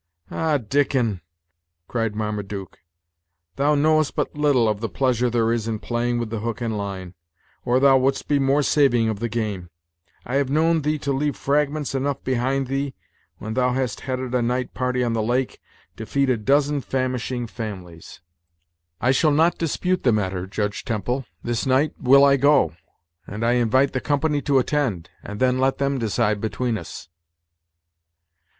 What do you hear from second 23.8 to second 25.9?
the company to attend, and then let